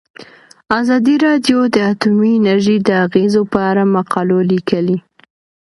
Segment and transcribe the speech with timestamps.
[0.79, 4.97] ازادي راډیو د اټومي انرژي د اغیزو په اړه مقالو لیکلي.